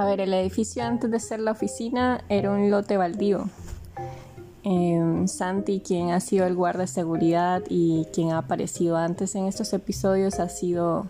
[0.00, 3.50] A ver, el edificio antes de ser la oficina era un lote baldío.
[4.64, 9.44] Eh, Santi, quien ha sido el guarda de seguridad y quien ha aparecido antes en
[9.44, 11.06] estos episodios, ha sido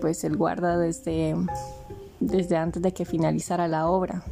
[0.00, 1.34] pues el guarda desde,
[2.20, 4.22] desde antes de que finalizara la obra,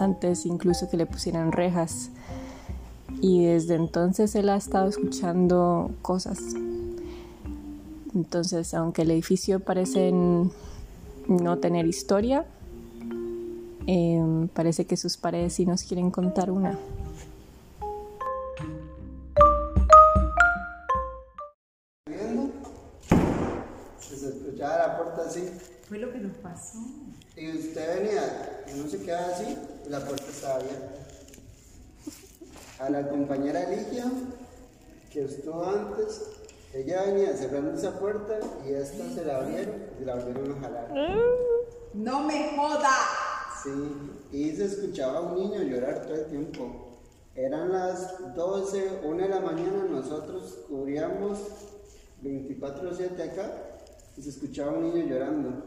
[0.00, 2.10] antes incluso que le pusieran rejas.
[3.20, 6.40] Y desde entonces él ha estado escuchando cosas.
[8.16, 10.12] Entonces, aunque el edificio parece
[11.28, 12.46] no tener historia,
[13.86, 16.78] eh, parece que sus paredes sí nos quieren contar una.
[23.98, 25.48] Se escuchaba la puerta así.
[25.88, 26.78] Fue lo que nos pasó.
[27.36, 30.94] Y usted venía y no se quedaba así, y la puerta estaba abierta.
[32.78, 34.04] A la compañera Ligia,
[35.10, 36.22] que estuvo antes,
[36.74, 40.88] ella venía cerrando esa puerta y esta se la abrieron y la volvieron a jalar.
[41.94, 42.88] ¡No me joda!
[43.62, 43.70] Sí,
[44.32, 46.98] y se escuchaba a un niño llorar todo el tiempo.
[47.34, 51.38] Eran las 12, 1 de la mañana, nosotros cubríamos
[52.22, 53.52] 24-7 acá
[54.16, 55.64] y se escuchaba un niño llorando.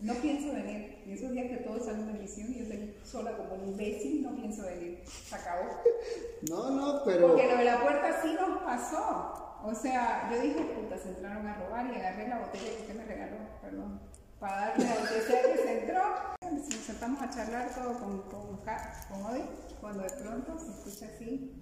[0.00, 1.02] No pienso venir.
[1.06, 4.22] Y esos días que todos salen de misión y yo estoy sola como un imbécil,
[4.22, 5.02] no pienso venir.
[5.06, 5.64] Se acabó.
[6.48, 7.28] No, no, pero...
[7.28, 9.58] Porque lo de la puerta sí nos pasó.
[9.64, 12.94] O sea, yo dije, puta, se entraron a robar y agarré la botella que usted
[12.94, 14.00] me regaló, perdón,
[14.40, 16.02] para darle a donde sea que se entró.
[16.50, 19.42] Nos sentamos a charlar todo con, con, con Odi,
[19.80, 21.52] cuando de pronto se escucha así,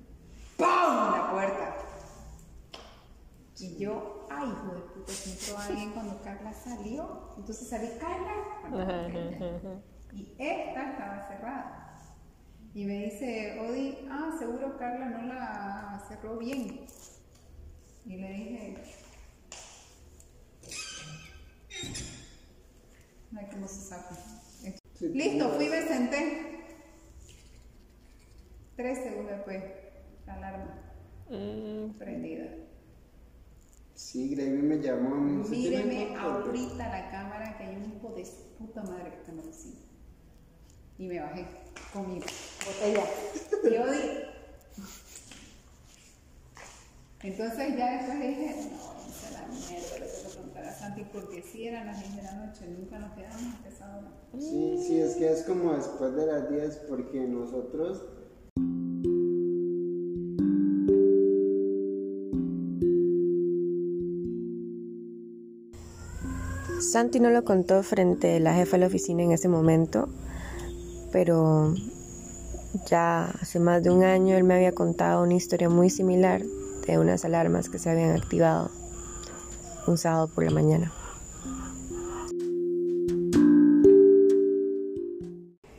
[0.57, 0.67] ¡pum!
[0.67, 1.77] la puerta.
[3.59, 7.35] Y yo, ay, hijo de puta, se entró alguien cuando Carla salió.
[7.39, 8.35] Entonces salí, Carla.
[10.13, 11.83] Y esta estaba cerrada.
[12.75, 16.87] Y me dice Odi, ah, seguro Carla no la cerró bien.
[18.05, 18.83] Y le dije,
[23.39, 24.15] ay, cómo se saca.
[24.95, 26.43] Sí, Listo, fui y me senté.
[28.77, 29.63] Tres segundos después,
[30.27, 30.83] la alarma
[31.99, 32.47] prendida.
[33.95, 35.17] Sí, Gravy me llamó.
[35.17, 36.21] me dice, "¿Tiene Míreme foto?".
[36.47, 38.27] ahorita la cámara que hay un hijo de
[38.59, 39.77] puta madre que está en la oficina.
[40.99, 41.47] Y me bajé
[41.93, 43.05] con mi botella.
[43.65, 44.36] Y Odi.
[47.27, 51.03] Entonces ya después dije, no, vamos a la mierda, le tengo que contar a Santi
[51.13, 54.13] porque si eran las 10 de la noche, nunca nos quedamos hasta esa hora.
[54.39, 58.05] Sí, sí, es que es como después de las 10 porque nosotros...
[66.81, 70.09] Santi no lo contó frente a la jefa de la oficina en ese momento,
[71.11, 71.75] pero
[72.89, 76.43] ya hace más de un año él me había contado una historia muy similar
[76.87, 78.71] de unas alarmas que se habían activado
[79.87, 80.93] un sábado por la mañana.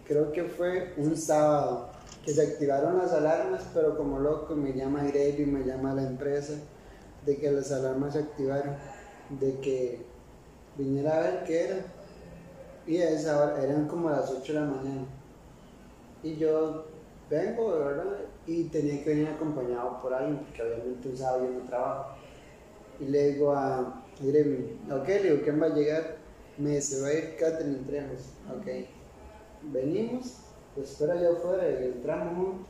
[0.05, 1.89] Creo que fue un sábado
[2.25, 6.53] que se activaron las alarmas, pero como loco me llama Gravy, me llama la empresa
[7.25, 8.75] de que las alarmas se activaron,
[9.29, 10.05] de que
[10.77, 11.77] viniera a ver qué era.
[12.85, 15.05] Y a esa hora, eran como las 8 de la mañana.
[16.23, 16.85] Y yo
[17.29, 18.17] vengo, ¿verdad?
[18.45, 22.17] Y tenía que venir acompañado por alguien, porque obviamente un sábado yo no trabajo.
[22.99, 26.17] Y le digo a Gravy, ok, le digo, ¿quién va a llegar?
[26.57, 28.21] Me dice, va a ir Catherine Tremos.
[28.57, 28.87] Ok
[29.63, 30.33] venimos,
[30.75, 32.61] pues espera allá afuera y entramos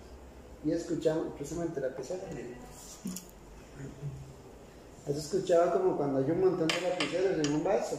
[0.63, 2.24] y escuchamos, precisamente la pizarra.
[5.07, 7.97] Eso escuchaba como cuando hay un montón de lapiceros en un vaso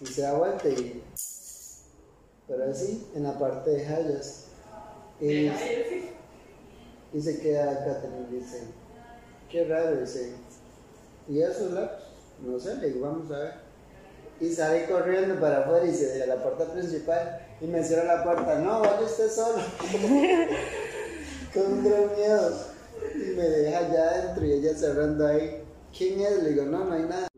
[0.00, 1.02] y se da vuelta y.
[2.48, 4.47] Pero así, en la parte de Hayas.
[5.20, 5.50] Y,
[7.20, 8.62] se queda Catherine y dice:
[9.50, 10.34] Qué raro, dice.
[11.28, 12.08] ¿Y esos lápices?
[12.44, 13.68] No sé, le digo, vamos a ver
[14.40, 18.24] y salí corriendo para afuera y se a la puerta principal y me cierra la
[18.24, 19.58] puerta, no, vaya usted solo,
[21.54, 22.52] con un gran miedo
[23.14, 25.62] y me deja allá adentro y ella cerrando ahí,
[25.96, 26.42] ¿quién es?
[26.42, 27.28] Le digo, no, no hay nada.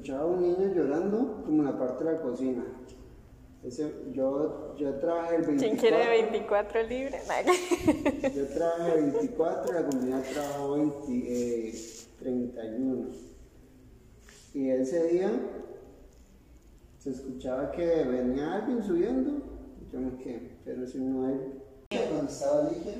[0.00, 2.64] Escuchaba un niño llorando como en la parte de la cocina.
[3.62, 5.58] Ese, yo, yo trabajé el 24.
[5.58, 7.22] ¿Quién quiere 24 libres?
[8.34, 11.74] Yo trabajé 24, la comunidad trabajó 20, eh,
[12.18, 13.08] 31.
[14.54, 15.30] Y ese día
[16.98, 19.42] se escuchaba que venía alguien subiendo.
[19.92, 21.62] Yo me quedé, pero si no hay.
[22.08, 22.94] Cuando estaba Ligia,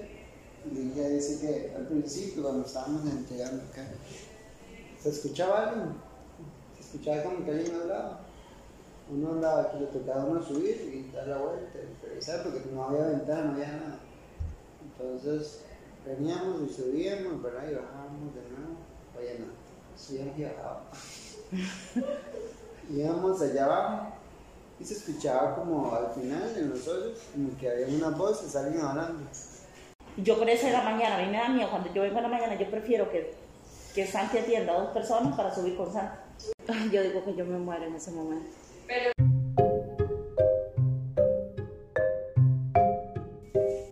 [0.70, 3.86] Ligia dice que al principio, cuando estábamos entregando acá,
[5.02, 6.09] se escuchaba alguien.
[6.92, 8.20] Escuchaba como que alguien hablaba
[9.12, 13.06] uno andaba aquí, le tocaba uno subir y dar la vuelta revisar porque no había
[13.06, 13.98] ventana, no había nada.
[14.84, 15.62] Entonces
[16.06, 17.70] veníamos y subíamos, ¿verdad?
[17.70, 18.76] Y bajábamos de nuevo.
[19.18, 19.46] Oye, no,
[19.96, 20.98] subíamos y bajábamos.
[22.90, 24.12] Íbamos allá abajo
[24.78, 28.56] y se escuchaba como al final en los hoyos, como que había una voz y
[28.56, 29.24] alguien hablando.
[30.16, 32.58] Yo por eso en la mañana, a mí me cuando yo vengo en la mañana,
[32.58, 33.34] yo prefiero que,
[33.94, 36.29] que Santi atienda a dos personas para subir con Santi.
[36.92, 38.50] Yo digo que yo me muero en ese momento.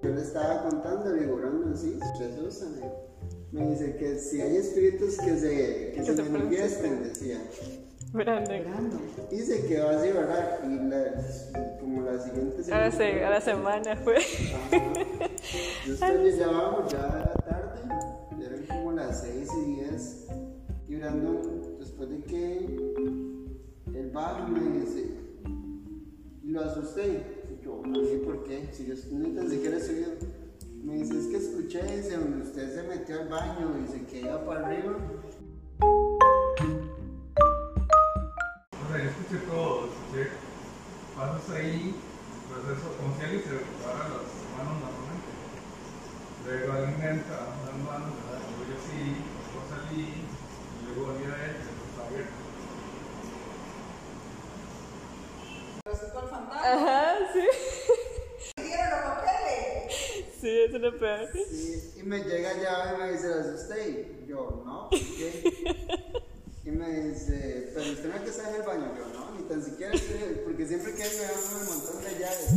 [0.03, 2.91] Yo le estaba contando, vigorando así, eh.
[3.53, 7.39] Me dice que si hay espíritus que se, que se se manifiesten, decía.
[8.13, 8.65] Grande.
[9.31, 10.59] Y se quedó así, ¿verdad?
[10.65, 14.17] Y la, como la siguiente A la, se- a la semana fue.
[14.19, 15.29] Ajá.
[15.87, 17.81] Después ya abajo, ya era tarde,
[18.39, 20.27] ya eran como las 6 y 10.
[20.89, 21.43] Y Brandon,
[21.99, 22.59] después de que
[23.95, 25.17] él baja, me dice,
[26.45, 27.45] y lo asusté.
[27.51, 28.69] Y yo, ¿a mí por qué?
[28.73, 30.13] Si yo ni tan siquiera he subido.
[30.85, 34.21] Me dice, es que escuché, dice, donde usted se metió al baño y se que
[34.21, 34.97] iba para arriba.
[35.81, 36.19] O
[38.89, 40.31] sea, yo escuché todo, escuché
[41.17, 41.97] pasos ahí,
[42.49, 45.31] proceso, como si alguien se ocupara las manos normalmente.
[46.47, 48.15] Luego alguien entra, las manos.
[48.23, 49.19] Luego yo sí,
[49.51, 50.07] luego salí,
[50.87, 51.68] luego volví a él,
[52.11, 52.15] y
[55.89, 56.51] el fantasma.
[56.53, 57.47] Ajá, sí.
[60.41, 61.29] Sí, eso es lo peor.
[61.33, 64.23] Sí, y me llega allá y me dice, ¿la asusté?
[64.23, 65.43] Y yo, no, ¿por qué?
[66.65, 68.95] Y me dice, pero usted no es que está en el baño.
[68.97, 72.51] Yo, no, ni tan siquiera estoy, porque siempre que me dan un montón de llaves.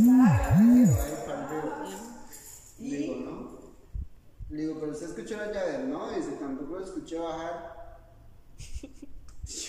[1.25, 1.85] Para arriba.
[2.79, 3.59] Le digo, no.
[4.51, 7.97] Le digo, pero usted escuchó las llaves, no, dice, tampoco lo escuché bajar.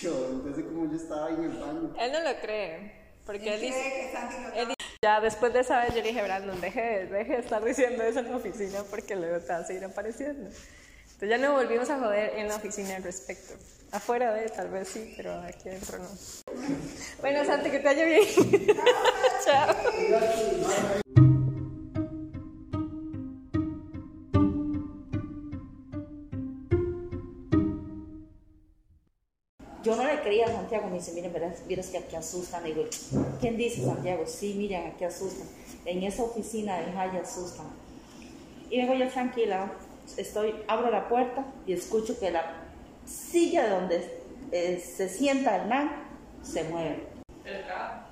[0.01, 1.95] Yo, entonces como yo estaba ahí en el baño.
[1.99, 3.03] Él no lo cree.
[3.25, 3.79] Porque él dice.
[3.79, 6.81] Cree que Santi él dice- Ya después de esa vez yo le dije, Brandon, deje,
[6.81, 9.83] de- deje de estar diciendo eso en la oficina porque luego te va a seguir
[9.85, 10.49] apareciendo.
[10.49, 13.53] Entonces ya no volvimos a joder en la oficina al respecto.
[13.91, 16.09] Afuera de tal vez sí, pero aquí adentro no.
[17.21, 18.23] Bueno, Santi, que te haya bien.
[19.45, 21.32] Chao.
[29.83, 32.63] Yo no le creía a Santiago, me dice, miren, verás, vieras que aquí asustan.
[32.63, 32.87] Le digo,
[33.41, 34.23] ¿quién dice Santiago?
[34.25, 35.47] Sí, miren, aquí asustan.
[35.85, 37.67] En esa oficina de Jaya asustan.
[38.69, 39.71] Y vengo yo tranquila,
[40.17, 42.63] estoy, abro la puerta y escucho que la
[43.05, 45.91] silla de donde eh, se sienta man
[46.41, 47.03] se mueve.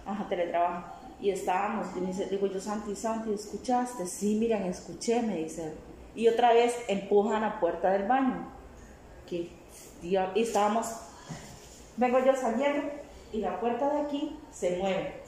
[0.05, 1.01] Ajá, teletrabajo.
[1.21, 4.07] Y estábamos, y me dice, digo yo, Santi, Santi, ¿escuchaste?
[4.07, 5.73] Sí, miren, escuché, me dice.
[6.15, 8.51] Y otra vez empujan la puerta del baño.
[9.29, 9.49] Que,
[10.01, 10.87] y estábamos,
[11.97, 12.89] vengo yo saliendo
[13.31, 15.21] y la puerta de aquí se mueve.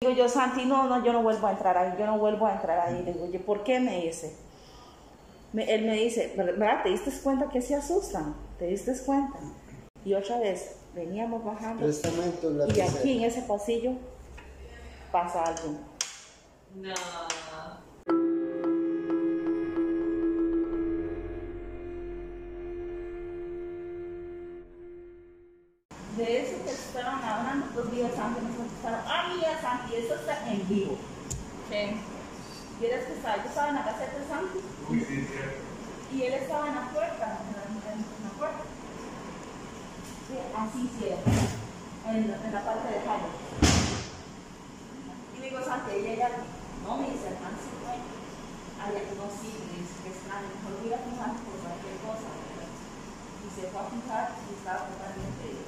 [0.00, 2.52] Digo yo, Santi, no, no, yo no vuelvo a entrar ahí, yo no vuelvo a
[2.54, 3.02] entrar ahí.
[3.04, 4.34] Digo yo, ¿por qué me dice?
[5.52, 6.82] Me- él me dice, ¿verdad?
[6.82, 8.34] ¿Te diste cuenta que se asustan?
[8.58, 9.38] ¿Te diste cuenta?
[10.04, 11.86] Y otra vez, veníamos bajando.
[12.40, 13.92] Tu Y aquí en ese pasillo
[15.10, 15.76] pasa algo.
[26.20, 30.36] De eso que estaban hablando dos días antes, nos contestaron, ah, mira Santi, eso está
[30.52, 30.98] en vivo.
[31.70, 31.96] ¿Qué?
[32.78, 33.36] ¿Quieres que estaba?
[33.40, 34.58] Yo estaba en la caseta de Santi
[34.90, 35.56] Uy, sí, cierto.
[36.12, 38.62] y él estaba en la puerta, en la, en- la puerta.
[40.28, 43.30] Sí, así sí, en, en la parte de Jairo.
[45.32, 46.44] Y digo, Santi, hay algo.
[46.84, 48.04] No, me dice, hermano, sí, bueno.
[48.76, 51.96] Ay, aquí no, sí, me dice que es grande, mejor voy a fijar por cualquier
[52.04, 52.28] cosa.
[52.28, 55.59] Y se fue a fijar y estaba totalmente,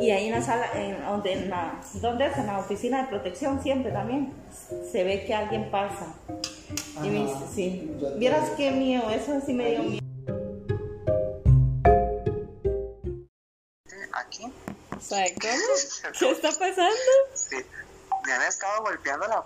[0.00, 2.36] Y ahí en la sala, en, donde, en la, ¿dónde es?
[2.36, 4.32] En la oficina de protección siempre también,
[4.90, 6.14] se ve que alguien pasa.
[7.02, 7.46] Y me dice, Ajá.
[7.54, 10.06] sí, vieras qué mío, eso sí me dio miedo.
[14.12, 14.52] aquí.
[15.00, 16.12] ¿Sabe cómo?
[16.18, 16.94] ¿Qué está pasando?
[17.34, 17.56] Sí.
[18.24, 19.44] Me han estado golpeando la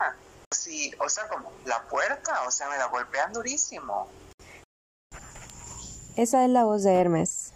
[0.00, 0.14] ah,
[0.50, 4.08] Sí, o sea, como la puerta, o sea, me la golpean durísimo.
[6.16, 7.52] Esa es la voz de Hermes.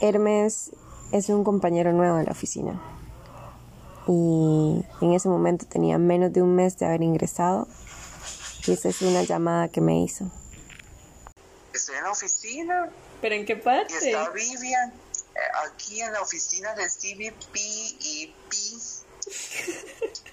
[0.00, 0.70] Hermes
[1.12, 2.80] es un compañero nuevo de la oficina.
[4.08, 7.68] Y en ese momento tenía menos de un mes de haber ingresado.
[8.66, 10.30] Y esa es una llamada que me hizo.
[11.72, 13.96] Estoy en la oficina ¿Pero en qué y parte?
[13.96, 14.94] está Vivian eh,
[15.66, 18.56] aquí en la oficina de CBP y P.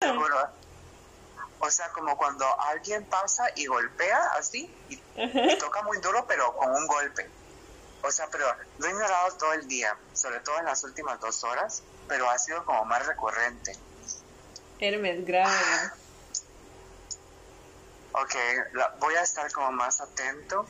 [0.00, 0.36] Seguro.
[1.60, 6.54] O sea, como cuando alguien pasa y golpea así, y, y toca muy duro, pero
[6.56, 7.28] con un golpe.
[8.06, 8.44] O sea, pero
[8.78, 12.38] lo he ignorado todo el día, sobre todo en las últimas dos horas, pero ha
[12.38, 13.72] sido como más recurrente.
[14.78, 15.50] Hermes, grave.
[18.12, 18.34] Ok,
[18.74, 20.66] la- voy a estar como más atento.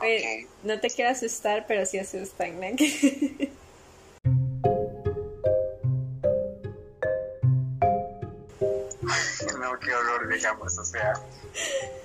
[0.00, 2.66] Oye, no te quiero asustar, pero sí asustan, ¿no?
[9.60, 11.12] No, qué horror, digamos, o sea,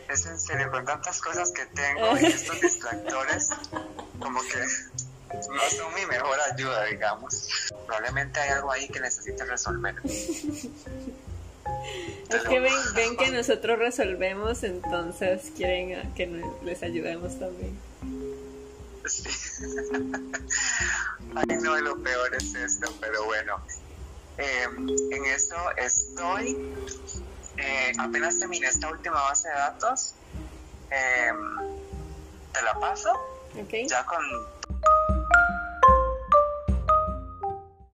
[0.09, 3.49] es en serio, con tantas cosas que tengo y estos distractores,
[4.19, 4.59] como que
[5.31, 7.47] no son mi mejor ayuda, digamos.
[7.85, 9.95] Probablemente hay algo ahí que necesite resolver.
[12.29, 16.27] Es que ven, ven que nosotros resolvemos, entonces quieren que
[16.63, 17.77] les ayudemos también.
[19.05, 19.23] Sí.
[21.35, 23.61] Ay, no, lo peor es esto, pero bueno.
[24.41, 24.63] Eh,
[25.11, 26.57] en eso estoy.
[27.57, 30.15] Eh, apenas terminé esta última base de datos.
[30.89, 31.31] Eh,
[32.51, 33.11] te la paso.
[33.53, 33.73] ¿Ok?
[33.87, 34.23] ya con